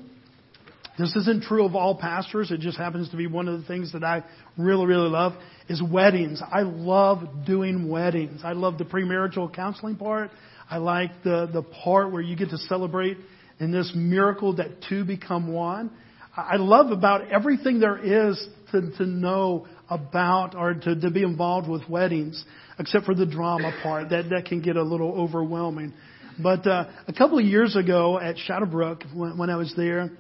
[1.00, 2.52] This isn't true of all pastors.
[2.52, 4.22] It just happens to be one of the things that I
[4.58, 5.32] really, really love
[5.70, 6.42] is weddings.
[6.46, 8.42] I love doing weddings.
[8.44, 10.30] I love the premarital counseling part.
[10.70, 13.18] I like the, the part where you get to celebrate
[13.62, 15.90] in this miracle that two become one.
[16.36, 18.38] I love about everything there is
[18.74, 22.44] to, to know about or to, to be involved with weddings,
[22.78, 24.10] except for the drama part.
[24.10, 25.94] That, that can get a little overwhelming.
[26.38, 30.12] But uh, a couple of years ago at Shadowbrook, when, when I was there,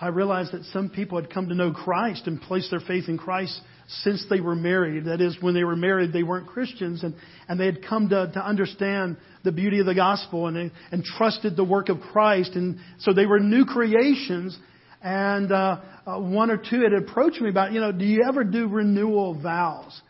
[0.00, 3.18] I realized that some people had come to know Christ and placed their faith in
[3.18, 3.60] Christ
[4.02, 5.06] since they were married.
[5.06, 7.14] That is, when they were married, they weren't Christians, and,
[7.48, 11.56] and they had come to, to understand the beauty of the gospel and, and trusted
[11.56, 12.52] the work of Christ.
[12.54, 14.56] And so they were new creations.
[15.02, 18.44] And uh, uh, one or two had approached me about, you know, do you ever
[18.44, 20.00] do renewal vows?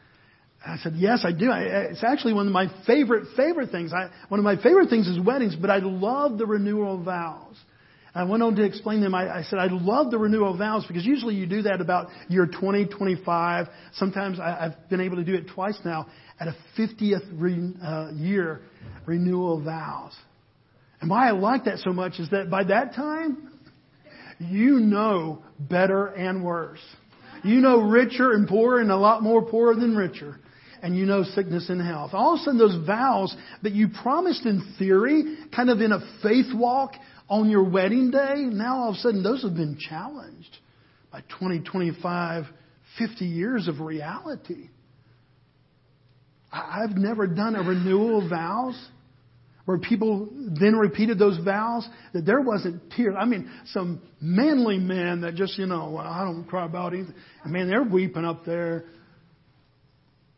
[0.66, 1.50] I said, yes, I do.
[1.50, 3.92] I, it's actually one of my favorite, favorite things.
[3.94, 7.56] I, one of my favorite things is weddings, but I love the renewal vows.
[8.19, 9.14] I went on to explain them.
[9.14, 12.48] I, I said, I love the renewal vows because usually you do that about year
[12.48, 13.69] 20, 25.
[13.92, 16.08] Sometimes I, I've been able to do it twice now
[16.41, 18.62] at a 50th re, uh, year
[19.06, 20.16] renewal vows.
[21.00, 23.52] And why I like that so much is that by that time,
[24.41, 26.82] you know better and worse.
[27.44, 30.41] You know richer and poorer and a lot more poorer than richer
[30.82, 32.10] and you know sickness and health.
[32.14, 36.00] All of a sudden, those vows that you promised in theory, kind of in a
[36.22, 36.93] faith walk
[37.28, 40.56] on your wedding day, now all of a sudden those have been challenged
[41.12, 42.44] by 20, 25,
[42.99, 44.69] 50 years of reality.
[46.50, 48.88] I've never done a renewal of vows
[49.67, 53.15] where people then repeated those vows that there wasn't tears.
[53.19, 57.15] I mean, some manly men that just, you know, I don't cry about anything.
[57.44, 58.87] And man, they're weeping up there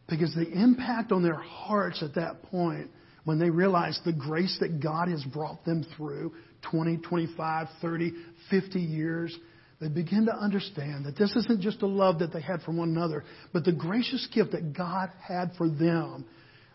[0.08, 2.90] because the impact on their hearts at that point,
[3.22, 8.12] when they realize the grace that God has brought them through 20, 25, 30,
[8.50, 9.36] 50 years,
[9.80, 12.90] they begin to understand that this isn't just a love that they had for one
[12.90, 16.26] another, but the gracious gift that God had for them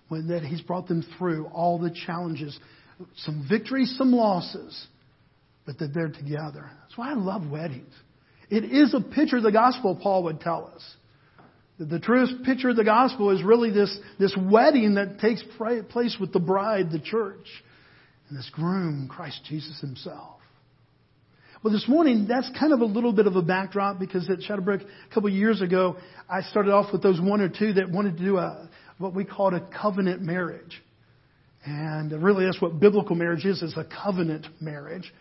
[0.07, 2.57] when that He's brought them through all the challenges,
[3.17, 4.87] some victories, some losses,
[5.65, 6.69] but that they're together.
[6.81, 7.93] That's why I love weddings.
[8.49, 10.95] It is a picture of the gospel, Paul would tell us.
[11.77, 15.43] The truest picture of the gospel is really this, this wedding that takes
[15.89, 17.47] place with the bride, the church,
[18.29, 20.39] and this groom, Christ Jesus himself.
[21.63, 24.81] Well, this morning, that's kind of a little bit of a backdrop because at Shadowbrook
[24.81, 25.97] a couple of years ago,
[26.29, 28.69] I started off with those one or two that wanted to do a,
[28.99, 30.81] what we called a covenant marriage.
[31.65, 35.11] And really that's what biblical marriage is, is a covenant marriage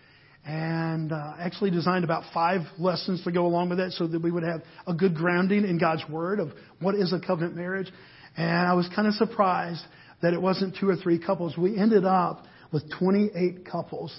[0.47, 4.31] and uh, actually designed about five lessons to go along with that so that we
[4.31, 6.51] would have a good grounding in God's Word of
[6.81, 7.91] what is a covenant marriage.
[8.37, 9.83] And I was kind of surprised
[10.21, 11.57] that it wasn't two or three couples.
[11.57, 14.15] We ended up with 28 couples.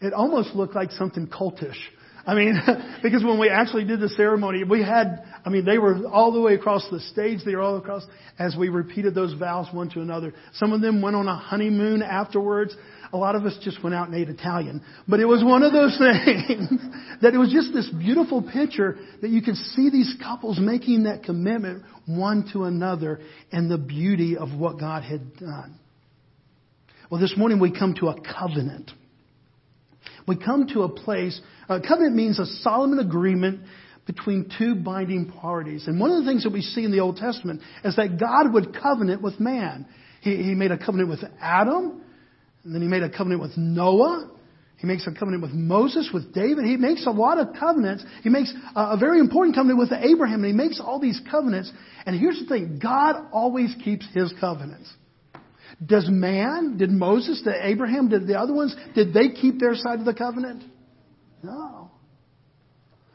[0.00, 1.76] It almost looked like something cultish.
[2.24, 2.58] I mean,
[3.02, 6.40] because when we actually did the ceremony, we had, I mean, they were all the
[6.40, 8.06] way across the stage, they were all across
[8.38, 10.32] as we repeated those vows one to another.
[10.54, 12.76] Some of them went on a honeymoon afterwards.
[13.12, 14.82] A lot of us just went out and ate Italian.
[15.08, 16.70] But it was one of those things
[17.22, 21.24] that it was just this beautiful picture that you could see these couples making that
[21.24, 23.20] commitment one to another
[23.50, 25.80] and the beauty of what God had done.
[27.10, 28.92] Well, this morning we come to a covenant.
[30.28, 33.62] We come to a place, a covenant means a solemn agreement
[34.06, 35.88] between two binding parties.
[35.88, 38.54] And one of the things that we see in the Old Testament is that God
[38.54, 39.86] would covenant with man.
[40.20, 42.00] He, he made a covenant with Adam
[42.62, 44.30] and then he made a covenant with Noah.
[44.76, 46.64] He makes a covenant with Moses, with David.
[46.64, 48.04] He makes a lot of covenants.
[48.22, 51.70] He makes a very important covenant with Abraham, and he makes all these covenants.
[52.06, 54.90] And here's the thing God always keeps his covenants.
[55.84, 59.98] Does man, did Moses, did Abraham, did the other ones, did they keep their side
[59.98, 60.64] of the covenant?
[61.42, 61.90] No.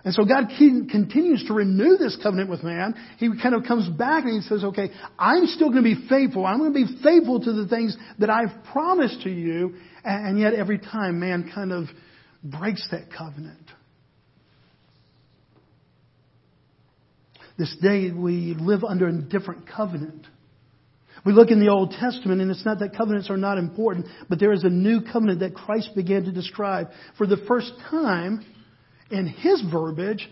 [0.06, 2.94] And so God continues to renew this covenant with man.
[3.18, 6.46] He kind of comes back and he says, okay, I'm still going to be faithful.
[6.46, 9.74] I'm going to be faithful to the things that I've promised to you.
[10.04, 11.86] And yet every time man kind of
[12.44, 13.72] breaks that covenant.
[17.57, 20.28] This day we live under a different covenant.
[21.25, 24.39] We look in the Old Testament, and it's not that covenants are not important, but
[24.39, 26.89] there is a new covenant that Christ began to describe.
[27.18, 28.45] For the first time,
[29.10, 30.30] in his verbiage,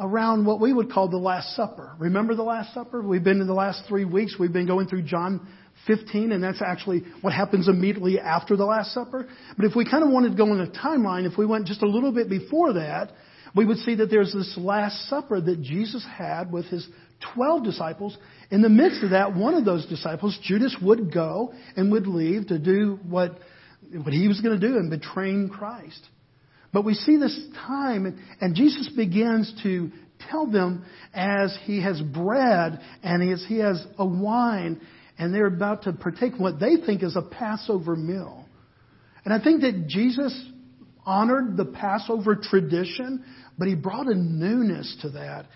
[0.00, 1.94] around what we would call the Last Supper.
[1.98, 3.02] Remember the Last Supper?
[3.02, 5.46] We've been in the last three weeks, we've been going through John
[5.86, 9.26] 15, and that's actually what happens immediately after the Last Supper.
[9.56, 11.82] But if we kind of wanted to go in a timeline, if we went just
[11.82, 13.12] a little bit before that,
[13.54, 16.86] we would see that there's this Last Supper that Jesus had with his
[17.34, 18.16] 12 disciples.
[18.52, 22.48] In the midst of that, one of those disciples, Judas, would go and would leave
[22.48, 23.38] to do what,
[23.90, 26.06] what he was going to do in betraying Christ.
[26.70, 29.90] But we see this time, and Jesus begins to
[30.30, 30.84] tell them
[31.14, 34.82] as he has bread and as he has a wine,
[35.18, 38.44] and they're about to partake what they think is a Passover meal.
[39.24, 40.38] And I think that Jesus
[41.06, 43.24] honored the Passover tradition,
[43.58, 45.46] but he brought a newness to that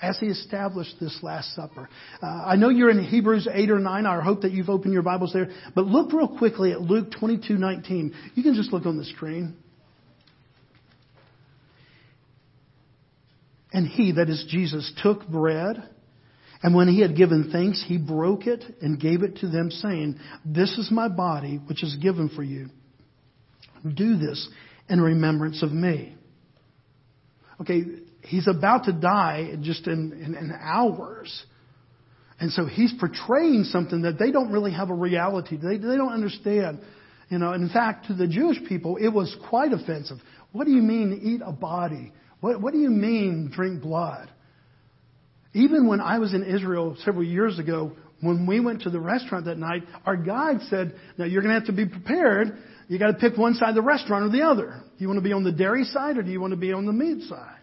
[0.00, 1.88] as he established this Last Supper.
[2.22, 4.06] Uh, I know you're in Hebrews 8 or 9.
[4.06, 5.50] I hope that you've opened your Bibles there.
[5.74, 8.12] But look real quickly at Luke 22:19.
[8.34, 9.56] You can just look on the screen.
[13.72, 15.82] And he, that is Jesus, took bread,
[16.62, 20.18] and when he had given thanks, he broke it and gave it to them, saying,
[20.44, 22.68] This is my body, which is given for you.
[23.86, 24.48] Do this
[24.88, 26.16] in remembrance of me.
[27.60, 27.84] Okay,
[28.26, 31.44] he's about to die just in, in, in hours.
[32.38, 35.56] And so he's portraying something that they don't really have a reality.
[35.56, 36.80] They, they don't understand.
[37.30, 40.18] You know, in fact, to the Jewish people, it was quite offensive.
[40.52, 42.12] What do you mean eat a body?
[42.40, 44.30] What, what do you mean drink blood?
[45.54, 49.46] Even when I was in Israel several years ago, when we went to the restaurant
[49.46, 52.58] that night, our guide said, now you're going to have to be prepared.
[52.88, 54.82] You got to pick one side of the restaurant or the other.
[54.82, 56.72] Do you want to be on the dairy side or do you want to be
[56.72, 57.60] on the meat side?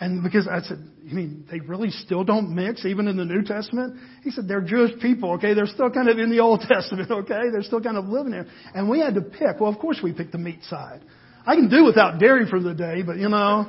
[0.00, 3.42] And because I said, you mean they really still don't mix even in the New
[3.42, 3.96] Testament?
[4.24, 5.52] He said, they're Jewish people, okay?
[5.52, 7.50] They're still kind of in the Old Testament, okay?
[7.52, 8.46] They're still kind of living there.
[8.74, 9.60] And we had to pick.
[9.60, 11.02] Well, of course we picked the meat side.
[11.46, 13.68] I can do without dairy for the day, but you know,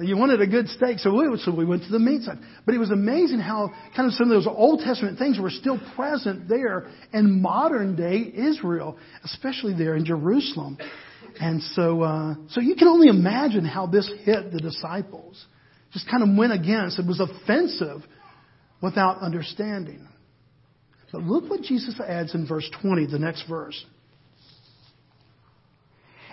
[0.00, 2.38] you wanted a good steak, so we, so we went to the meat side.
[2.64, 5.80] But it was amazing how kind of some of those Old Testament things were still
[5.96, 10.78] present there in modern day Israel, especially there in Jerusalem.
[11.40, 15.44] And so, uh, so you can only imagine how this hit the disciples.
[15.94, 16.98] Just kind of went against.
[16.98, 18.02] It was offensive
[18.82, 20.06] without understanding.
[21.12, 23.82] But look what Jesus adds in verse 20, the next verse.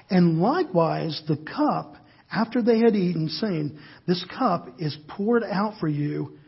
[0.10, 1.96] And likewise, the cup,
[2.32, 3.78] after they had eaten, saying,
[4.08, 6.40] This cup is poured out for you,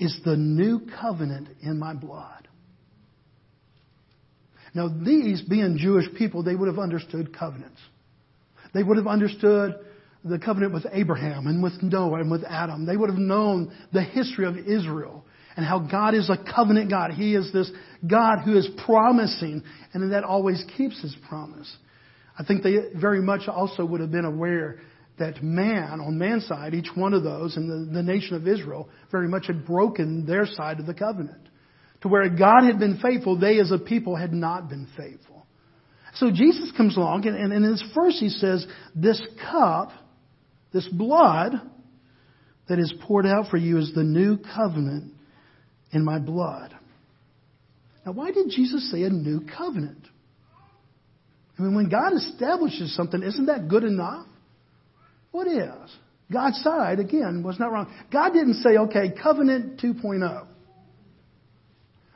[0.00, 2.48] is the new covenant in my blood.
[4.74, 7.80] Now, these, being Jewish people, they would have understood covenants.
[8.74, 9.76] They would have understood
[10.24, 12.86] the covenant with Abraham and with Noah and with Adam.
[12.86, 15.24] They would have known the history of Israel
[15.56, 17.12] and how God is a covenant God.
[17.12, 17.70] He is this
[18.06, 19.62] God who is promising,
[19.92, 21.72] and that always keeps his promise.
[22.38, 24.80] I think they very much also would have been aware
[25.18, 28.88] that man, on man's side, each one of those in the, the nation of Israel,
[29.12, 31.48] very much had broken their side of the covenant.
[32.00, 35.46] To where God had been faithful, they as a people had not been faithful.
[36.14, 39.90] So Jesus comes along, and, and in his first he says, This cup,
[40.74, 41.52] this blood
[42.68, 45.12] that is poured out for you is the new covenant
[45.92, 46.74] in my blood.
[48.04, 50.04] Now, why did Jesus say a new covenant?
[51.58, 54.26] I mean, when God establishes something, isn't that good enough?
[55.30, 55.96] What is?
[56.32, 57.94] God's side, again, was not wrong.
[58.12, 60.46] God didn't say, okay, covenant 2.0.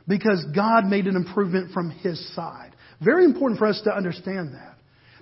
[0.08, 2.72] Because God made an improvement from His side.
[3.00, 4.77] Very important for us to understand that.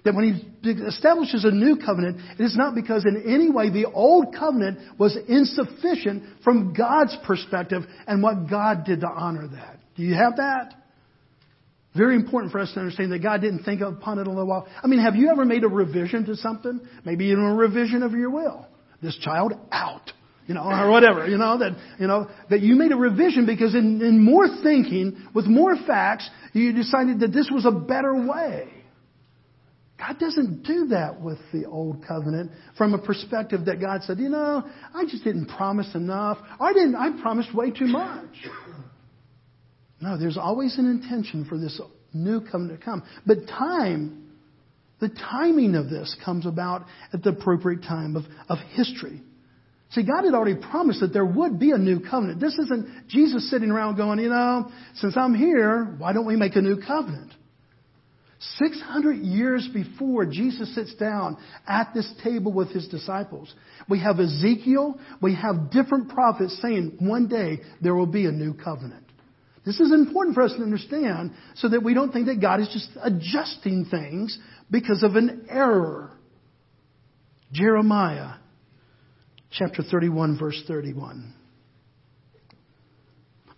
[0.06, 3.86] That when He establishes a new covenant, it is not because in any way the
[3.86, 9.80] old covenant was insufficient from God's perspective and what God did to honor that.
[9.96, 10.74] Do you have that?
[11.96, 14.68] Very important for us to understand that God didn't think upon it a little while.
[14.80, 16.80] I mean, have you ever made a revision to something?
[17.04, 18.64] Maybe even a revision of your will.
[19.02, 20.12] This child out.
[20.46, 23.74] You know, or whatever, you know, that, you know, that you made a revision because
[23.74, 28.68] in, in more thinking, with more facts, you decided that this was a better way.
[29.98, 34.28] God doesn't do that with the old covenant from a perspective that God said, you
[34.28, 34.62] know,
[34.94, 36.38] I just didn't promise enough.
[36.60, 38.34] I didn't, I promised way too much.
[40.00, 41.80] No, there's always an intention for this
[42.12, 43.02] new covenant to come.
[43.24, 44.32] But time,
[45.00, 46.84] the timing of this comes about
[47.14, 49.22] at the appropriate time of, of history.
[49.90, 52.40] See, God had already promised that there would be a new covenant.
[52.40, 56.56] This isn't Jesus sitting around going, you know, since I'm here, why don't we make
[56.56, 57.32] a new covenant?
[58.38, 63.54] 600 years before Jesus sits down at this table with his disciples,
[63.88, 68.52] we have Ezekiel, we have different prophets saying one day there will be a new
[68.52, 69.04] covenant.
[69.64, 72.68] This is important for us to understand so that we don't think that God is
[72.68, 74.38] just adjusting things
[74.70, 76.12] because of an error.
[77.52, 78.34] Jeremiah
[79.50, 81.34] chapter 31, verse 31.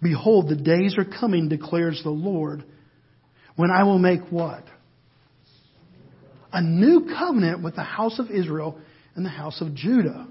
[0.00, 2.64] Behold, the days are coming, declares the Lord,
[3.58, 4.62] when I will make what?
[6.52, 8.78] A new covenant with the house of Israel
[9.16, 10.28] and the house of Judah.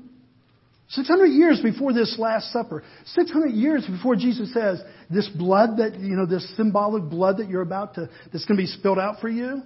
[0.91, 6.15] 600 years before this Last Supper, 600 years before Jesus says, this blood that, you
[6.15, 9.27] know, this symbolic blood that you're about to, that's going to be spilled out for
[9.27, 9.61] you,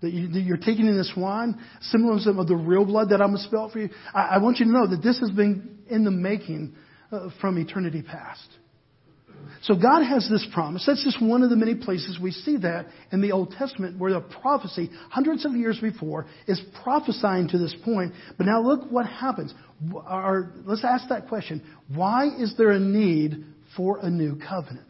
[0.00, 3.38] that, you, are taking in this wine, symbolism of the real blood that I'm going
[3.38, 3.88] to spill out for you.
[4.14, 6.76] I, I want you to know that this has been in the making
[7.10, 8.46] uh, from eternity past.
[9.62, 10.84] So God has this promise.
[10.86, 14.12] That's just one of the many places we see that in the Old Testament where
[14.12, 18.12] the prophecy, hundreds of years before, is prophesying to this point.
[18.36, 19.54] But now look what happens.
[19.82, 21.62] Let's ask that question.
[21.94, 23.44] Why is there a need
[23.76, 24.86] for a new covenant?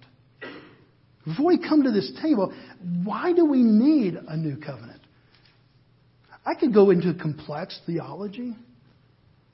[1.24, 2.52] Before we come to this table,
[3.02, 5.00] why do we need a new covenant?
[6.44, 8.54] I could go into complex theology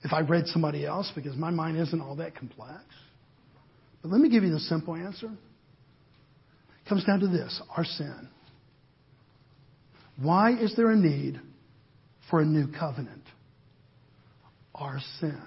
[0.03, 2.83] if I read somebody else because my mind isn't all that complex.
[4.03, 5.27] But let me give you the simple answer.
[5.27, 8.29] It comes down to this our sin.
[10.21, 11.41] Why is there a need
[12.29, 13.23] for a new covenant?
[14.75, 15.41] Our sin.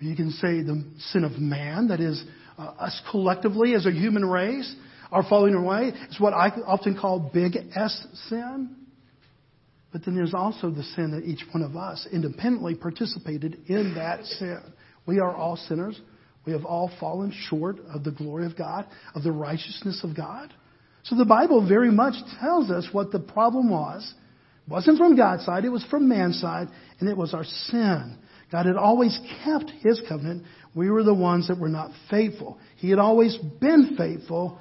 [0.00, 2.22] You can say the sin of man, that is,
[2.58, 4.74] uh, us collectively as a human race,
[5.10, 5.92] are falling away.
[5.94, 8.76] It's what I often call big S sin.
[9.92, 14.24] But then there's also the sin that each one of us independently participated in that
[14.24, 14.60] sin.
[15.06, 16.00] We are all sinners.
[16.46, 20.52] We have all fallen short of the glory of God, of the righteousness of God.
[21.04, 24.14] So the Bible very much tells us what the problem was.
[24.66, 26.68] It wasn't from God's side, it was from man's side,
[26.98, 28.18] and it was our sin.
[28.50, 30.44] God had always kept his covenant.
[30.74, 32.58] We were the ones that were not faithful.
[32.76, 34.58] He had always been faithful,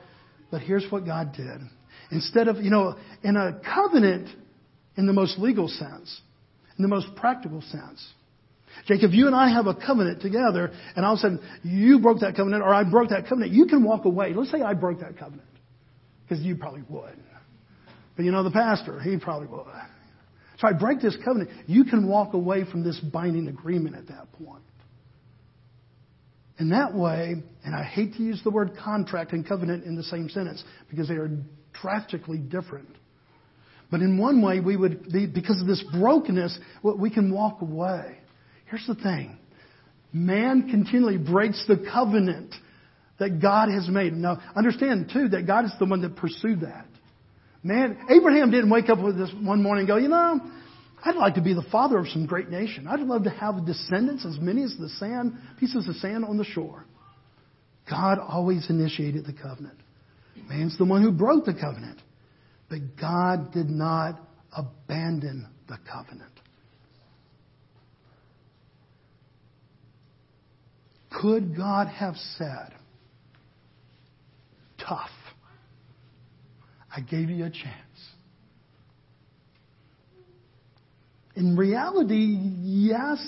[0.51, 1.61] but here's what God did.
[2.11, 4.29] Instead of, you know, in a covenant
[4.97, 6.21] in the most legal sense,
[6.77, 8.05] in the most practical sense,
[8.87, 12.19] Jacob, you and I have a covenant together, and all of a sudden you broke
[12.19, 13.51] that covenant, or I broke that covenant.
[13.51, 14.33] You can walk away.
[14.33, 15.47] Let's say I broke that covenant,
[16.23, 17.17] because you probably would.
[18.15, 19.65] But you know the pastor, he probably would.
[20.59, 21.49] So I break this covenant.
[21.67, 24.63] You can walk away from this binding agreement at that point.
[26.59, 30.03] In that way, and I hate to use the word contract and covenant in the
[30.03, 31.31] same sentence because they are
[31.81, 32.89] drastically different.
[33.89, 38.17] But in one way, we would be, because of this brokenness, we can walk away.
[38.65, 39.37] Here's the thing
[40.11, 42.53] man continually breaks the covenant
[43.19, 44.13] that God has made.
[44.13, 46.85] Now, understand, too, that God is the one that pursued that.
[47.63, 50.39] Man, Abraham didn't wake up with this one morning and go, you know,
[51.05, 52.87] I'd like to be the father of some great nation.
[52.87, 56.45] I'd love to have descendants as many as the sand, pieces of sand on the
[56.45, 56.85] shore.
[57.89, 59.77] God always initiated the covenant.
[60.47, 62.01] Man's the one who broke the covenant.
[62.69, 64.19] But God did not
[64.55, 66.31] abandon the covenant.
[71.21, 72.73] Could God have said,
[74.79, 75.09] tough,
[76.95, 77.83] I gave you a chance?
[81.35, 83.19] In reality, yes,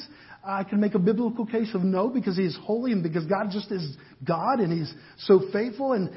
[0.46, 3.72] I can make a biblical case of no because He's holy and because God just
[3.72, 5.94] is God and He's so faithful.
[5.94, 6.12] And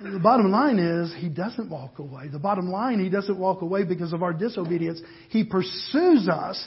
[0.00, 2.28] the bottom line is, He doesn't walk away.
[2.28, 5.00] The bottom line, He doesn't walk away because of our disobedience.
[5.30, 6.62] He pursues us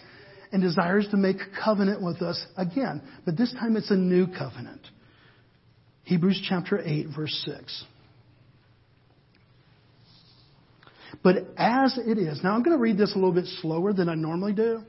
[0.53, 3.01] and desires to make covenant with us again.
[3.25, 4.81] But this time it's a new covenant.
[6.03, 7.85] Hebrews chapter 8, verse 6.
[11.23, 14.09] But as it is, now I'm going to read this a little bit slower than
[14.09, 14.83] I normally do.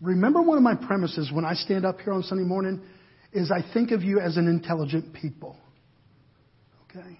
[0.00, 2.80] Remember one of my premises when I stand up here on Sunday morning
[3.32, 5.56] is I think of you as an intelligent people.
[6.90, 7.18] Okay?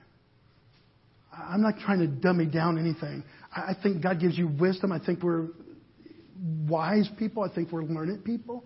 [1.32, 3.24] I'm not trying to dummy down anything.
[3.54, 4.92] I think God gives you wisdom.
[4.92, 5.48] I think we're
[6.38, 7.42] wise people.
[7.42, 8.64] I think we're learned people.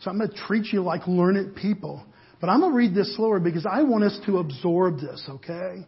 [0.00, 2.04] So I'm going to treat you like learned people.
[2.40, 5.86] But I'm going to read this slower because I want us to absorb this, okay?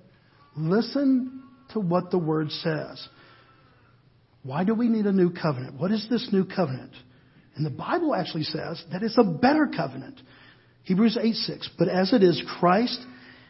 [0.56, 1.42] Listen
[1.72, 3.06] to what the word says.
[4.42, 5.78] Why do we need a new covenant?
[5.78, 6.92] What is this new covenant?
[7.56, 10.20] And the Bible actually says that it's a better covenant.
[10.84, 11.70] Hebrews 8 6.
[11.78, 13.04] But as it is, Christ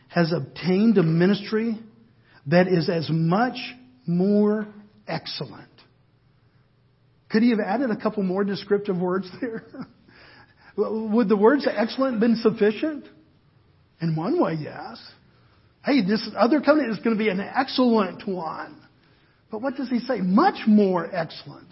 [0.08, 1.78] has obtained a ministry
[2.46, 3.56] that is as much
[4.06, 4.66] more
[5.06, 5.75] excellent
[7.28, 9.64] could he have added a couple more descriptive words there?
[10.76, 13.04] Would the words excellent been sufficient?
[14.00, 15.02] In one way, yes.
[15.85, 18.80] Hey, this other covenant is going to be an excellent one.
[19.50, 20.21] But what does he say?
[20.21, 21.68] Much more excellent.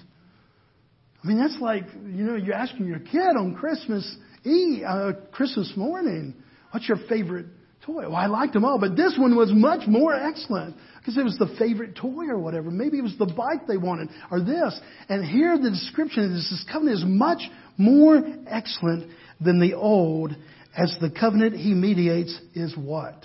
[1.22, 5.72] I mean, that's like, you know, you're asking your kid on Christmas Eve, uh, Christmas
[5.76, 6.34] morning,
[6.70, 7.46] what's your favorite
[7.84, 8.02] toy?
[8.02, 11.36] Well, I liked them all, but this one was much more excellent because it was
[11.36, 12.70] the favorite toy or whatever.
[12.70, 14.80] Maybe it was the bike they wanted or this.
[15.10, 17.42] And here the description of this, covenant is much
[17.76, 20.34] more excellent than the old,
[20.74, 23.22] as the covenant he mediates is what?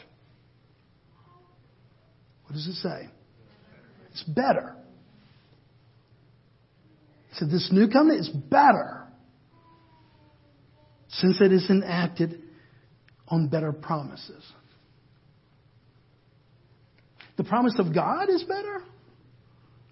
[2.44, 3.08] What does it say?
[4.12, 4.76] It's better.
[7.30, 9.06] He said, This new covenant is better
[11.08, 12.42] since it is enacted
[13.30, 14.44] on better promises.
[17.40, 18.84] The promise of God is better?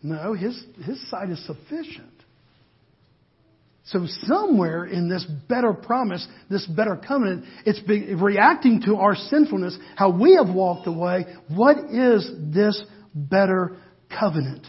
[0.04, 2.12] No, his, his side is sufficient.
[3.86, 10.10] So somewhere in this better promise, this better covenant, it's reacting to our sinfulness, how
[10.10, 11.26] we have walked away.
[11.48, 12.84] What is this
[13.16, 13.78] better
[14.10, 14.68] covenant?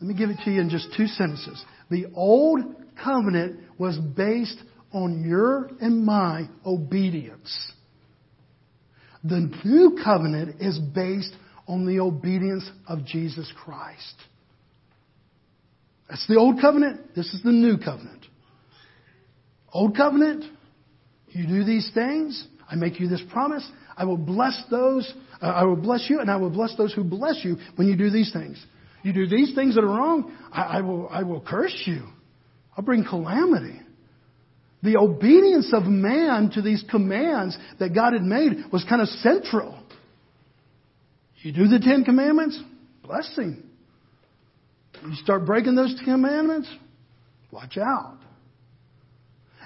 [0.00, 1.62] Let me give it to you in just two sentences.
[1.90, 2.60] The old
[3.04, 4.62] covenant was based
[4.92, 7.72] on your and my obedience.
[9.22, 11.34] The new covenant is based
[11.66, 14.14] on the obedience of Jesus Christ.
[16.08, 17.14] That's the old covenant.
[17.14, 18.26] This is the new covenant.
[19.72, 20.44] Old covenant,
[21.28, 22.46] you do these things.
[22.70, 23.68] I make you this promise.
[23.96, 25.12] I will bless those.
[25.42, 27.96] Uh, I will bless you, and I will bless those who bless you when you
[27.96, 28.64] do these things.
[29.02, 30.34] You do these things that are wrong.
[30.52, 31.08] I, I will.
[31.08, 32.06] I will curse you.
[32.76, 33.80] I'll bring calamity.
[34.82, 39.82] The obedience of man to these commands that God had made was kind of central.
[41.44, 42.58] You do the Ten Commandments,
[43.02, 43.62] blessing.
[45.06, 46.70] You start breaking those Ten commandments,
[47.52, 48.16] watch out.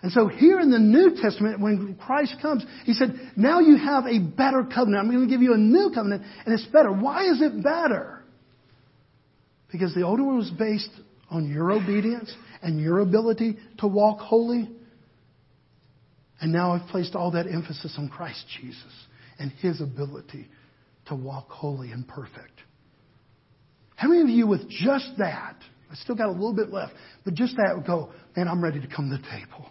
[0.03, 4.07] And so here in the New Testament, when Christ comes, He said, now you have
[4.07, 4.97] a better covenant.
[5.05, 6.91] I'm going to give you a new covenant, and it's better.
[6.91, 8.25] Why is it better?
[9.71, 10.91] Because the older one was based
[11.31, 14.69] on your obedience and your ability to walk holy.
[16.41, 19.07] And now I've placed all that emphasis on Christ Jesus
[19.39, 20.49] and His ability
[21.09, 22.61] to walk holy and perfect.
[23.97, 25.57] How many of you with just that,
[25.91, 26.93] I still got a little bit left,
[27.25, 29.71] but just that would go, man, I'm ready to come to the table.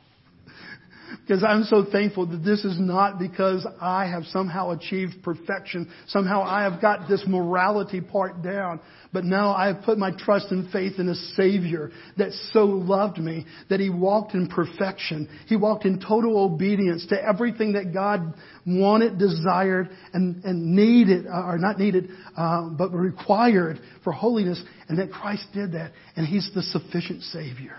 [1.21, 5.91] Because I'm so thankful that this is not because I have somehow achieved perfection.
[6.07, 8.79] Somehow I have got this morality part down.
[9.13, 13.17] But now I have put my trust and faith in a Savior that so loved
[13.17, 15.29] me that He walked in perfection.
[15.47, 18.33] He walked in total obedience to everything that God
[18.65, 24.61] wanted, desired, and, and needed, uh, or not needed, uh, but required for holiness.
[24.89, 25.91] And that Christ did that.
[26.15, 27.77] And He's the sufficient Savior.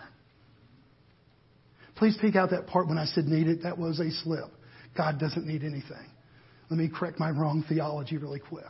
[1.98, 3.62] Please take out that part when I said needed.
[3.62, 4.50] That was a slip.
[4.96, 6.10] God doesn't need anything.
[6.70, 8.64] Let me correct my wrong theology really quick.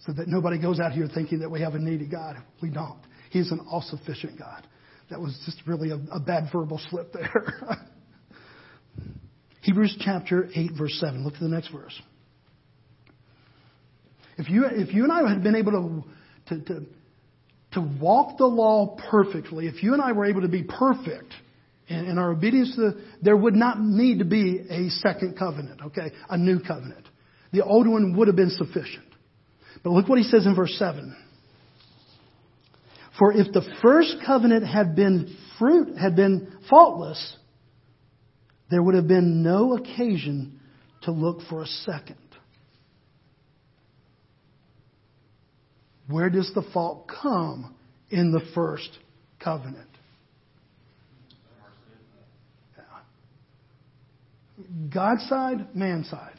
[0.00, 2.36] So that nobody goes out here thinking that we have a needy God.
[2.60, 2.98] We don't.
[3.30, 4.66] He's an all sufficient God.
[5.10, 7.32] That was just really a, a bad verbal slip there.
[9.62, 11.24] Hebrews chapter 8, verse 7.
[11.24, 12.00] Look to the next verse.
[14.38, 16.04] If you, if you and I had been able
[16.48, 16.86] to, to, to,
[17.72, 21.32] to walk the law perfectly, if you and I were able to be perfect,
[21.88, 25.80] and, and our obedience to the, there would not need to be a second covenant,
[25.86, 26.12] okay?
[26.28, 27.08] A new covenant.
[27.52, 29.06] The old one would have been sufficient.
[29.82, 31.16] But look what he says in verse 7.
[33.18, 37.36] For if the first covenant had been fruit, had been faultless,
[38.70, 40.60] there would have been no occasion
[41.02, 42.16] to look for a second.
[46.08, 47.74] Where does the fault come
[48.10, 48.90] in the first
[49.42, 49.88] covenant?
[54.92, 56.38] God's side, man's side.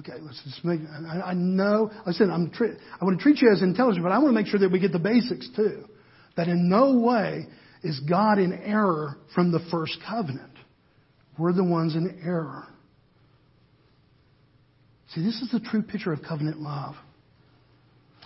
[0.00, 0.80] Okay, let's just make.
[1.08, 1.90] I, I know.
[2.04, 2.52] I said I'm.
[3.00, 4.78] I want to treat you as intelligent, but I want to make sure that we
[4.78, 5.84] get the basics too.
[6.36, 7.46] That in no way
[7.82, 10.52] is God in error from the first covenant.
[11.38, 12.66] We're the ones in error.
[15.14, 16.94] See, this is the true picture of covenant love.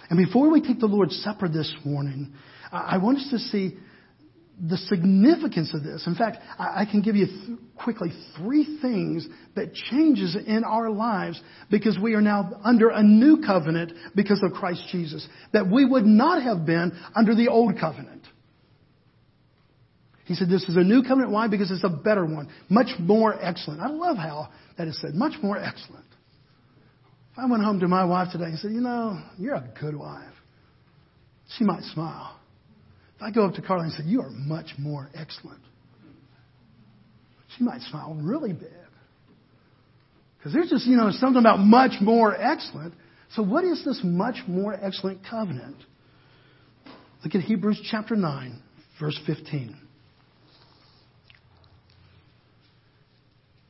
[0.09, 2.33] And before we take the Lord's Supper this morning,
[2.73, 3.77] I want us to see
[4.69, 6.07] the significance of this.
[6.07, 11.41] In fact, I, can give you th- quickly three things that changes in our lives
[11.71, 16.05] because we are now under a new covenant because of Christ Jesus that we would
[16.05, 18.27] not have been under the old covenant.
[20.27, 21.33] He said this is a new covenant.
[21.33, 21.49] Why?
[21.49, 22.51] Because it's a better one.
[22.69, 23.81] Much more excellent.
[23.81, 25.15] I love how that is said.
[25.15, 26.05] Much more excellent.
[27.33, 29.97] If I went home to my wife today and said, you know, you're a good
[29.97, 30.35] wife,
[31.57, 32.40] she might smile.
[33.21, 35.61] If I go up to Carla and say, You are much more excellent,
[37.57, 38.71] she might smile really big.
[40.39, 42.95] Because there's just, you know, something about much more excellent.
[43.35, 45.77] So, what is this much more excellent covenant?
[47.23, 48.63] Look at Hebrews chapter 9,
[48.99, 49.77] verse 15.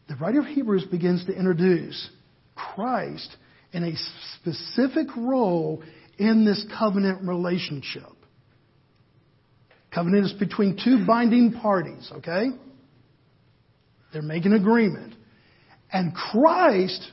[0.09, 2.09] The writer of Hebrews begins to introduce
[2.55, 3.37] Christ
[3.73, 3.95] in a
[4.37, 5.83] specific role
[6.19, 8.05] in this covenant relationship.
[9.93, 12.47] Covenant is between two binding parties, okay?
[14.13, 15.15] They're making agreement.
[15.93, 17.11] And Christ,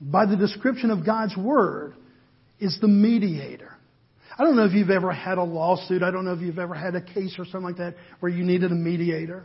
[0.00, 1.94] by the description of God's Word,
[2.60, 3.72] is the mediator.
[4.38, 6.02] I don't know if you've ever had a lawsuit.
[6.02, 8.44] I don't know if you've ever had a case or something like that where you
[8.44, 9.44] needed a mediator.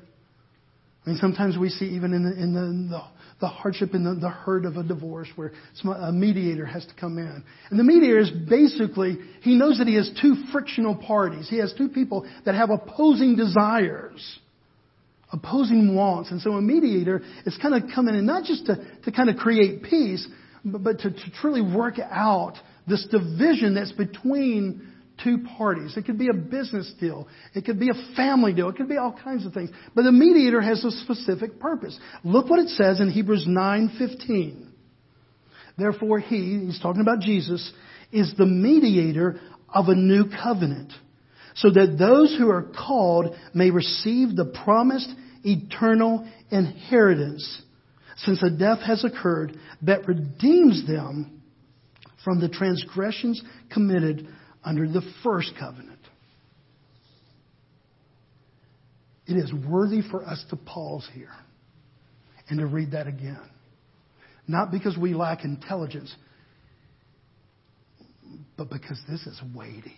[1.06, 3.02] I mean, sometimes we see even in the, in the, the,
[3.42, 6.94] the hardship and the, the hurt of a divorce where some, a mediator has to
[6.94, 7.44] come in.
[7.70, 11.50] And the mediator is basically, he knows that he has two frictional parties.
[11.50, 14.40] He has two people that have opposing desires,
[15.34, 16.32] opposing wants.
[16.32, 19.36] And so a mediator is kind of coming in not just to, to kind of
[19.36, 20.26] create peace,
[20.64, 22.54] but, but to, to truly work out
[22.88, 25.96] this division that's between two parties.
[25.98, 27.28] It could be a business deal.
[27.54, 28.70] It could be a family deal.
[28.70, 29.70] It could be all kinds of things.
[29.94, 31.98] But the mediator has a specific purpose.
[32.24, 34.68] Look what it says in Hebrews 9:15.
[35.78, 37.72] Therefore he, he's talking about Jesus,
[38.12, 40.94] is the mediator of a new covenant,
[41.56, 45.10] so that those who are called may receive the promised
[45.44, 47.62] eternal inheritance,
[48.18, 51.42] since a death has occurred that redeems them
[52.24, 54.28] from the transgressions committed
[54.64, 56.00] under the first covenant.
[59.26, 61.32] It is worthy for us to pause here
[62.50, 63.50] and to read that again.
[64.48, 66.14] Not because we lack intelligence,
[68.58, 69.96] but because this is weighty.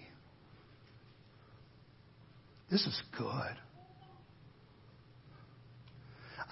[2.69, 3.57] This is good.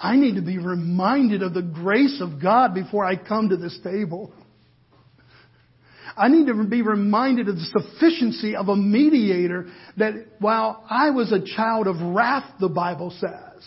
[0.02, 3.80] I need to be reminded of the grace of God before I come to this
[3.84, 4.34] table.
[6.15, 11.32] I need to be reminded of the sufficiency of a mediator that while I was
[11.32, 13.63] a child of wrath, the Bible says,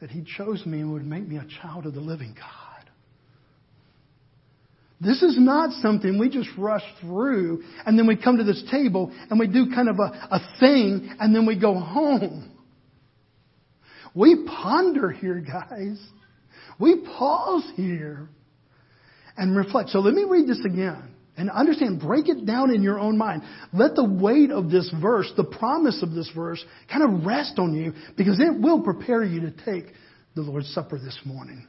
[0.00, 2.64] that He chose me and would make me a child of the living God.
[5.00, 9.12] This is not something we just rush through and then we come to this table
[9.28, 12.50] and we do kind of a, a thing and then we go home.
[14.14, 16.00] We ponder here, guys.
[16.78, 18.28] We pause here
[19.36, 19.90] and reflect.
[19.90, 23.42] So let me read this again and understand, break it down in your own mind.
[23.72, 27.74] Let the weight of this verse, the promise of this verse, kind of rest on
[27.74, 29.92] you because it will prepare you to take
[30.34, 31.66] the Lord's Supper this morning.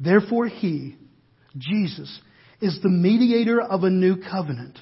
[0.00, 0.96] Therefore, He,
[1.56, 2.20] Jesus,
[2.60, 4.78] is the mediator of a new covenant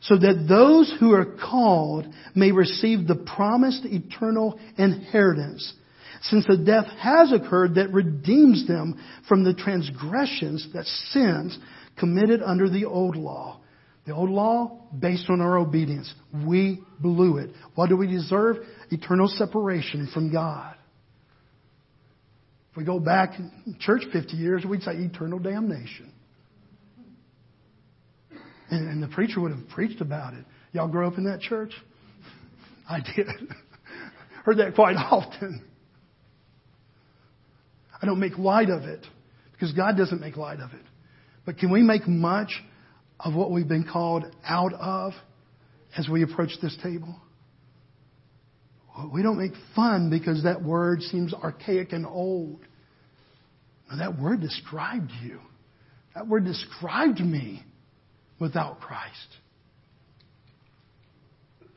[0.00, 5.74] so that those who are called may receive the promised eternal inheritance
[6.22, 11.58] since a death has occurred that redeems them from the transgressions, that sins,
[11.98, 13.60] committed under the old law.
[14.06, 16.12] The old law, based on our obedience.
[16.46, 17.50] We blew it.
[17.74, 18.56] What do we deserve?
[18.90, 20.74] Eternal separation from God.
[22.70, 26.12] If we go back in church 50 years, we'd say eternal damnation.
[28.70, 30.44] And, and the preacher would have preached about it.
[30.72, 31.72] Y'all grew up in that church?
[32.88, 33.26] I did.
[34.44, 35.67] Heard that quite often.
[38.00, 39.04] I don't make light of it
[39.52, 40.84] because God doesn't make light of it.
[41.44, 42.50] But can we make much
[43.18, 45.12] of what we've been called out of
[45.96, 47.20] as we approach this table?
[49.12, 52.60] We don't make fun because that word seems archaic and old.
[53.90, 55.40] No, that word described you.
[56.14, 57.62] That word described me
[58.40, 59.28] without Christ.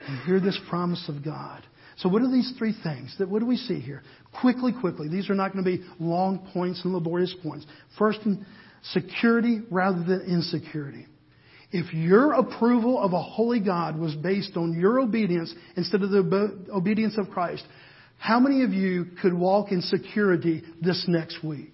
[0.07, 1.63] And hear this promise of God.
[2.01, 3.15] So what are these three things?
[3.19, 4.01] That what do we see here?
[4.41, 5.07] Quickly, quickly.
[5.07, 7.65] These are not going to be long points and laborious points.
[7.99, 8.21] First,
[8.81, 11.05] security rather than insecurity.
[11.71, 16.65] If your approval of a holy God was based on your obedience instead of the
[16.73, 17.63] obedience of Christ,
[18.17, 21.73] how many of you could walk in security this next week?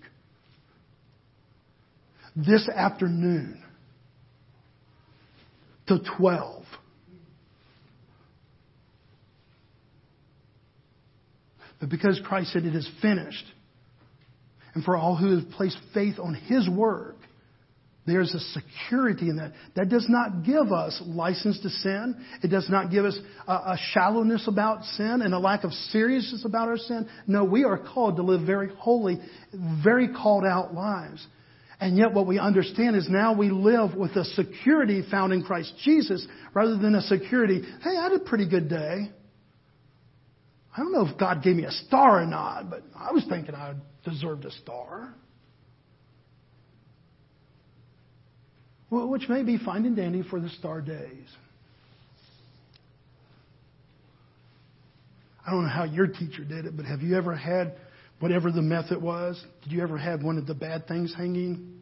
[2.36, 3.64] This afternoon
[5.88, 6.57] to 12.
[11.80, 13.46] But because Christ said it is finished,
[14.74, 17.16] and for all who have placed faith on His word,
[18.08, 19.52] there's a security in that.
[19.76, 22.16] That does not give us license to sin.
[22.42, 26.46] It does not give us a, a, shallowness about sin and a lack of seriousness
[26.46, 27.10] about our sin.
[27.28, 29.20] No, we are called to live very holy,
[29.84, 31.28] very called out lives.
[31.82, 35.74] And yet what we understand is now we live with a security found in Christ
[35.84, 39.12] Jesus rather than a security, hey, I had a pretty good day.
[40.78, 43.56] I don't know if God gave me a star or not, but I was thinking
[43.56, 43.74] I
[44.06, 45.12] deserved a star.
[48.92, 51.28] Well, which may be fine and dandy for the star days.
[55.46, 57.74] I don't know how your teacher did it, but have you ever had
[58.20, 59.44] whatever the method was?
[59.64, 61.80] Did you ever have one of the bad things hanging?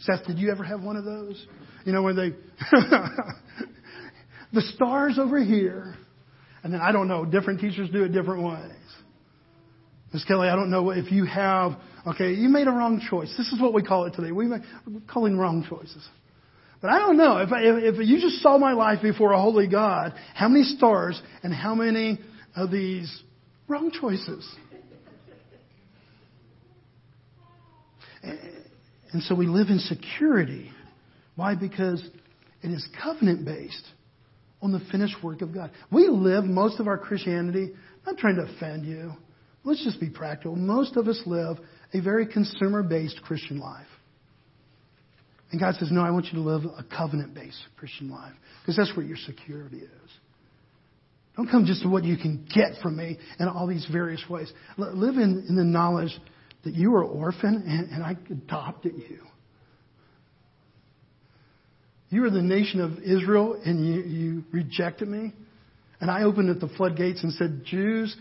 [0.00, 1.46] Seth, did you ever have one of those?
[1.84, 2.30] You know, when they
[4.54, 5.96] the stars over here.
[6.62, 8.72] And then I don't know, different teachers do it different ways.
[10.12, 10.24] Ms.
[10.24, 11.72] Kelly, I don't know if you have,
[12.06, 13.32] okay, you made a wrong choice.
[13.36, 14.32] This is what we call it today.
[14.32, 16.08] We make, we're calling wrong choices.
[16.80, 17.38] But I don't know.
[17.38, 20.64] If, I, if, if you just saw my life before a holy God, how many
[20.64, 22.18] stars and how many
[22.56, 23.22] of these
[23.66, 24.48] wrong choices?
[29.12, 30.70] And so we live in security.
[31.34, 31.54] Why?
[31.54, 32.02] Because
[32.62, 33.84] it is covenant based
[34.60, 35.70] on the finished work of God.
[35.90, 37.70] We live most of our Christianity,
[38.06, 39.12] I'm not trying to offend you.
[39.64, 40.56] Let's just be practical.
[40.56, 41.58] Most of us live
[41.92, 43.86] a very consumer based Christian life.
[45.50, 48.76] And God says, No, I want you to live a covenant based Christian life because
[48.76, 50.10] that's where your security is.
[51.36, 54.52] Don't come just to what you can get from me in all these various ways.
[54.76, 56.10] Live in, in the knowledge
[56.64, 59.20] that you were orphan and, and I adopted you.
[62.10, 65.32] You were the nation of Israel and you, you rejected me.
[66.00, 68.16] And I opened at the floodgates and said, Jews,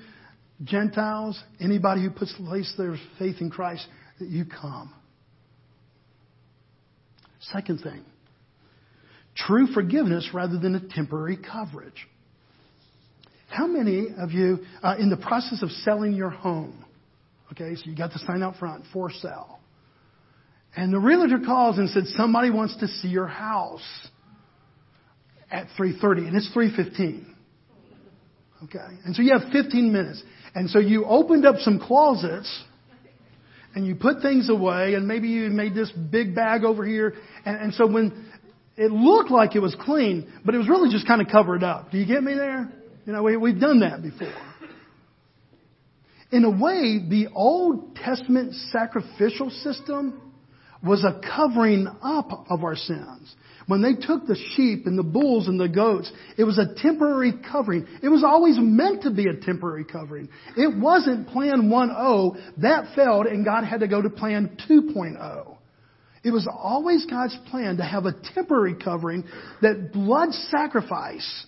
[0.63, 3.85] Gentiles, anybody who puts place their faith in Christ,
[4.19, 4.93] that you come.
[7.39, 8.03] Second thing,
[9.35, 12.07] true forgiveness rather than a temporary coverage.
[13.49, 16.83] How many of you, uh, in the process of selling your home,
[17.53, 19.59] okay, so you got the sign out front, for sale,
[20.77, 23.81] and the realtor calls and said somebody wants to see your house
[25.49, 27.25] at 3:30, and it's 3:15.
[28.65, 30.23] Okay, and so you have 15 minutes,
[30.55, 32.63] and so you opened up some closets
[33.75, 37.13] and you put things away, and maybe you made this big bag over here.
[37.45, 38.25] And, and so when
[38.75, 41.91] it looked like it was clean, but it was really just kind of covered up.
[41.91, 42.71] Do you get me there?
[43.05, 44.33] You know, we, we've done that before.
[46.31, 50.26] In a way, the Old Testament sacrificial system
[50.87, 53.35] was a covering up of our sins.
[53.67, 57.33] When they took the sheep and the bulls and the goats, it was a temporary
[57.51, 57.85] covering.
[58.01, 60.29] It was always meant to be a temporary covering.
[60.55, 62.61] It wasn't plan 1.0.
[62.61, 65.57] That failed and God had to go to plan 2.0.
[66.23, 69.25] It was always God's plan to have a temporary covering
[69.61, 71.45] that blood sacrifice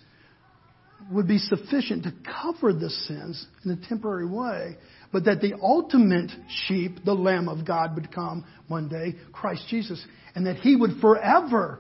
[1.12, 4.78] would be sufficient to cover the sins in a temporary way,
[5.12, 6.32] but that the ultimate
[6.68, 10.04] sheep, the Lamb of God, would come one day, Christ Jesus,
[10.36, 11.80] and that He would forever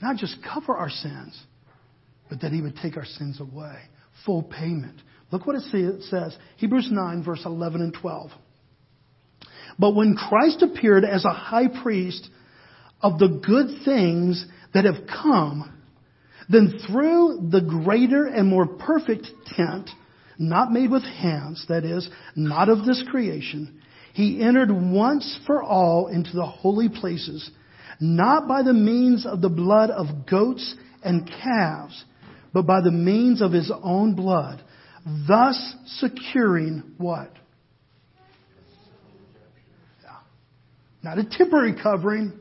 [0.00, 1.40] not just cover our sins,
[2.28, 3.76] but that He would take our sins away.
[4.24, 5.00] Full payment.
[5.30, 6.36] Look what it says.
[6.58, 8.30] Hebrews 9, verse 11 and 12.
[9.78, 12.28] But when Christ appeared as a high priest
[13.00, 15.78] of the good things that have come,
[16.48, 19.88] then through the greater and more perfect tent,
[20.42, 23.80] not made with hands, that is, not of this creation,
[24.12, 27.50] he entered once for all into the holy places
[28.02, 30.74] not by the means of the blood of goats
[31.04, 32.04] and calves,
[32.52, 34.62] but by the means of his own blood,
[35.28, 37.30] thus securing what?
[41.00, 42.32] Not a temporary covering,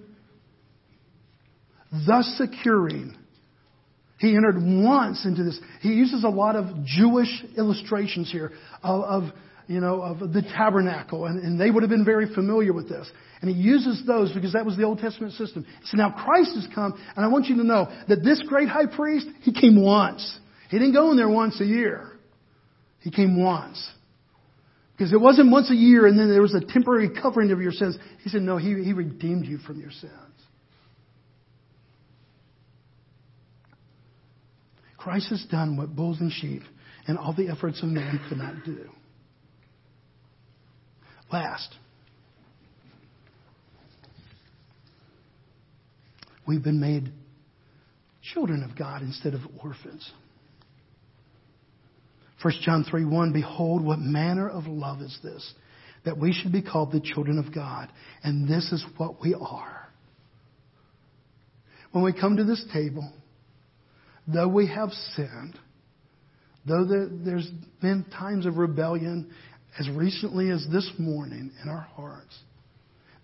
[2.08, 3.16] thus securing.
[4.22, 5.60] He entered once into this.
[5.82, 8.52] He uses a lot of Jewish illustrations here
[8.84, 9.34] of, of
[9.66, 13.10] you know, of the tabernacle, and, and, they would have been very familiar with this.
[13.42, 15.66] And he uses those because that was the Old Testament system.
[15.86, 18.86] So now Christ has come, and I want you to know that this great high
[18.86, 20.40] priest, he came once.
[20.70, 22.12] He didn't go in there once a year.
[23.00, 23.92] He came once.
[24.96, 27.72] Because it wasn't once a year and then there was a temporary covering of your
[27.72, 27.98] sins.
[28.24, 30.14] He said, no, he, he redeemed you from your sins.
[35.02, 36.62] Christ has done what bulls and sheep
[37.08, 38.88] and all the efforts of man could not do.
[41.34, 41.74] Last,
[46.48, 47.12] we've been made
[48.22, 50.12] children of God instead of orphans.
[52.44, 55.54] 1 John 3 1 Behold, what manner of love is this,
[56.06, 57.90] that we should be called the children of God.
[58.24, 59.88] And this is what we are.
[61.92, 63.12] When we come to this table,
[64.28, 65.58] though we have sinned,
[66.66, 67.50] though there, has
[67.82, 69.32] been times of rebellion
[69.80, 72.38] as recently as this morning in our hearts.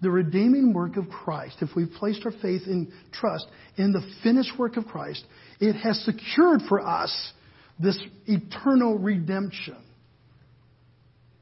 [0.02, 4.58] The redeeming work of Christ, if we've placed our faith and trust in the finished
[4.58, 5.26] work of Christ,
[5.60, 7.34] it has secured for us
[7.80, 9.78] this eternal redemption.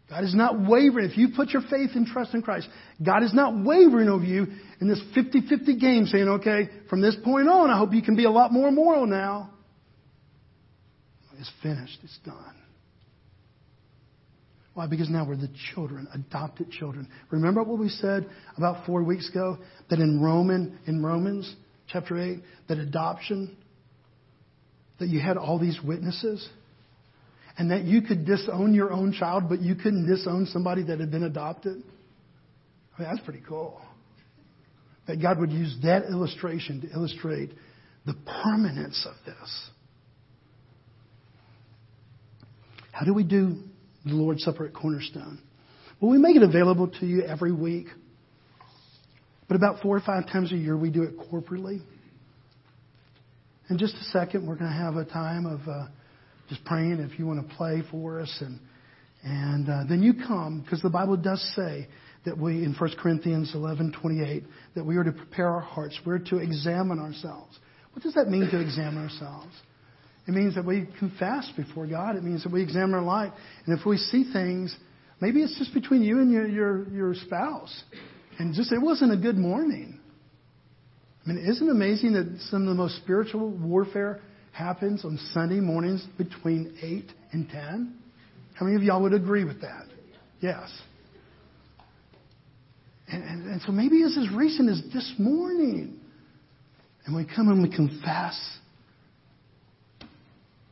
[0.10, 1.10] God is not wavering.
[1.10, 2.68] If you put your faith and trust in Christ,
[3.04, 4.48] God is not wavering over you
[4.80, 8.26] in this 50-50 game saying, okay, from this point on, I hope you can be
[8.26, 9.50] a lot more moral now.
[11.40, 12.00] It's finished.
[12.04, 12.56] It's done.
[14.74, 14.88] Why?
[14.88, 17.08] Because now we're the children, adopted children.
[17.32, 19.58] Remember what we said about four weeks ago?
[19.90, 21.54] That in Roman, in Romans
[21.88, 23.56] chapter 8, that adoption
[25.00, 26.48] that you had all these witnesses
[27.58, 31.12] and that you could disown your own child, but you couldn't disown somebody that had
[31.12, 31.82] been adopted?
[32.98, 33.82] I mean, that's pretty cool.
[35.08, 37.52] That God would use that illustration to illustrate
[38.06, 39.70] the permanence of this.
[42.92, 43.58] How do we do
[44.06, 45.40] the Lord's Supper at Cornerstone?
[46.00, 47.88] Well, we make it available to you every week.
[49.48, 51.82] But about four or five times a year, we do it corporately.
[53.70, 55.88] In just a second, we're going to have a time of uh,
[56.50, 58.38] just praying if you want to play for us.
[58.42, 58.60] And,
[59.24, 61.88] and uh, then you come, because the Bible does say
[62.26, 64.44] that we, in 1 Corinthians 11 28,
[64.76, 66.00] that we are to prepare our hearts.
[66.06, 67.58] We're to examine ourselves.
[67.94, 69.54] What does that mean to examine ourselves?
[70.28, 72.16] It means that we confess before God.
[72.16, 73.32] It means that we examine our life.
[73.66, 74.76] And if we see things,
[75.22, 77.84] maybe it's just between you and your, your, your spouse.
[78.40, 80.00] And just, it wasn't a good morning.
[81.24, 84.22] I mean, isn't it amazing that some of the most spiritual warfare
[84.56, 87.98] happens on Sunday mornings between 8 and 10?
[88.54, 89.86] How many of y'all would agree with that?
[90.40, 90.72] Yes.
[93.10, 96.00] And, and, and so maybe it's as recent as this morning.
[97.06, 98.40] And we come and we confess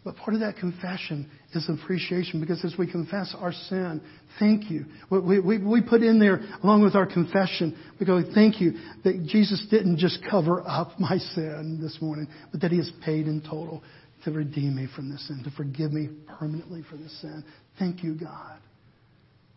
[0.03, 4.01] but part of that confession is appreciation because as we confess our sin,
[4.37, 4.85] thank you.
[5.09, 8.73] We, we, we put in there, along with our confession, we go, thank you
[9.05, 13.27] that Jesus didn't just cover up my sin this morning, but that He has paid
[13.27, 13.81] in total
[14.25, 17.43] to redeem me from this sin, to forgive me permanently for this sin.
[17.79, 18.57] Thank you, God.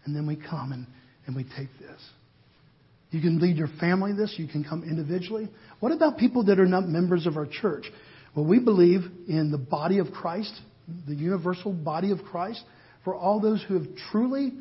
[0.05, 0.87] And then we come and,
[1.27, 2.01] and we take this.
[3.11, 4.35] You can lead your family this.
[4.37, 5.49] You can come individually.
[5.81, 7.87] What about people that are not members of our church?
[8.37, 10.53] Well, we believe in the body of Christ,
[11.09, 12.63] the universal body of Christ,
[13.03, 14.53] for all those who have truly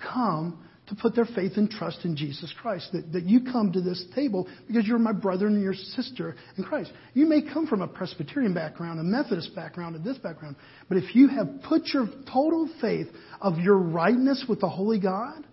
[0.00, 2.90] come to put their faith and trust in Jesus Christ.
[2.92, 6.62] That, that you come to this table because you're my brother and your sister in
[6.62, 6.92] Christ.
[7.14, 10.54] You may come from a Presbyterian background, a Methodist background, a this background,
[10.88, 13.08] but if you have put your total faith
[13.40, 15.44] of your rightness with the Holy God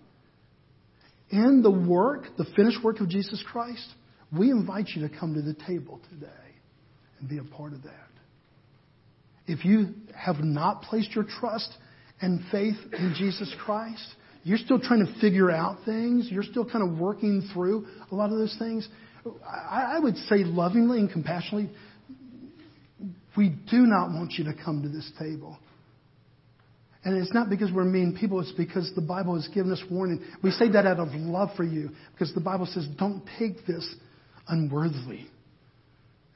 [1.31, 3.87] in the work, the finished work of Jesus Christ,
[4.37, 6.27] we invite you to come to the table today
[7.21, 7.93] and be a part of that.
[9.47, 11.69] If you have not placed your trust
[12.21, 14.05] and faith in Jesus Christ,
[14.43, 18.31] you're still trying to figure out things, you're still kind of working through a lot
[18.31, 18.87] of those things,
[19.47, 21.69] I, would say lovingly and compassionately,
[23.37, 25.57] we do not want you to come to this table.
[27.03, 30.23] And it's not because we're mean people, it's because the Bible has given us warning.
[30.43, 33.95] We say that out of love for you, because the Bible says, don't take this
[34.47, 35.27] unworthily.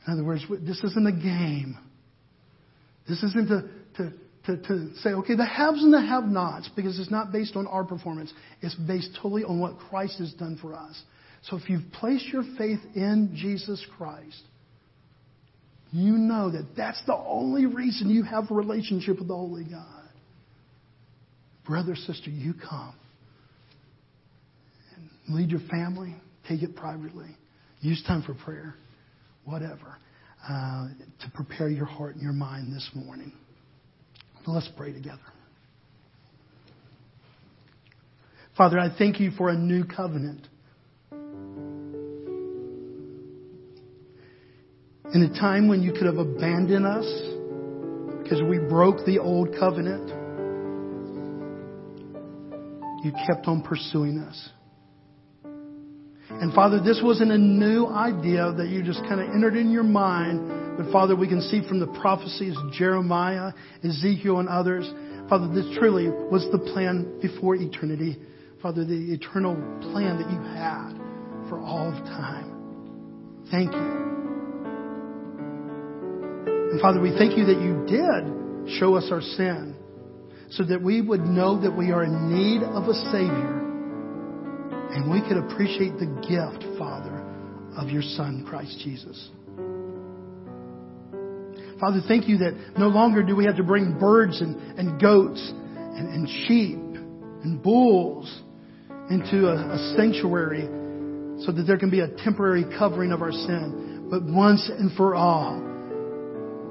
[0.07, 1.77] In other words, this isn't a game.
[3.09, 4.13] This isn't to, to,
[4.45, 7.65] to, to say, okay, the haves and the have nots, because it's not based on
[7.67, 8.31] our performance.
[8.61, 11.01] It's based totally on what Christ has done for us.
[11.43, 14.41] So if you've placed your faith in Jesus Christ,
[15.91, 20.09] you know that that's the only reason you have a relationship with the Holy God.
[21.65, 22.95] Brother, sister, you come.
[24.97, 26.15] And lead your family.
[26.47, 27.35] Take it privately.
[27.81, 28.75] Use time for prayer
[29.45, 29.97] whatever,
[30.47, 30.87] uh,
[31.21, 33.31] to prepare your heart and your mind this morning.
[34.47, 35.21] Let's pray together.
[38.57, 40.47] Father, I thank you for a new covenant.
[45.13, 47.05] In a time when you could have abandoned us
[48.21, 50.09] because we broke the old covenant,
[53.03, 54.49] you kept on pursuing us.
[56.41, 59.83] And Father, this wasn't a new idea that you just kind of entered in your
[59.83, 60.77] mind.
[60.77, 64.91] But Father, we can see from the prophecies of Jeremiah, Ezekiel, and others,
[65.29, 68.17] Father, this truly was the plan before eternity.
[68.61, 69.55] Father, the eternal
[69.91, 70.91] plan that you had
[71.49, 73.45] for all of time.
[73.49, 74.15] Thank you.
[76.71, 79.75] And Father, we thank you that you did show us our sin
[80.49, 83.64] so that we would know that we are in need of a Savior
[84.95, 87.21] and we could appreciate the gift, Father,
[87.77, 89.29] of your Son, Christ Jesus.
[91.81, 95.51] Father, thank you that no longer do we have to bring birds and, and goats
[95.51, 96.77] and, and sheep
[97.43, 98.41] and bulls
[99.09, 100.63] into a, a sanctuary
[101.43, 104.07] so that there can be a temporary covering of our sin.
[104.09, 105.59] But once and for all,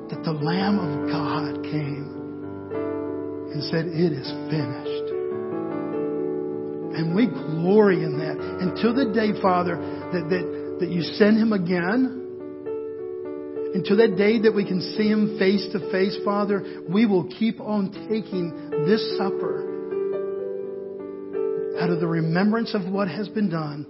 [0.08, 2.14] that the Lamb of God came
[3.52, 5.13] and said, It is finished.
[6.94, 11.52] And we glory in that until the day, Father, that, that, that you send him
[11.52, 12.20] again.
[13.74, 17.60] Until that day that we can see him face to face, Father, we will keep
[17.60, 19.74] on taking this supper
[21.80, 23.84] out of the remembrance of what has been done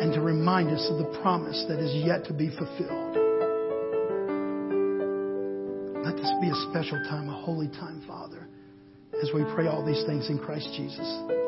[0.00, 3.16] and to remind us of the promise that is yet to be fulfilled.
[6.04, 8.46] Let this be a special time, a holy time, Father,
[9.20, 11.47] as we pray all these things in Christ Jesus.